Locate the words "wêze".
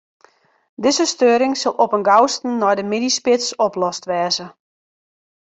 4.11-4.47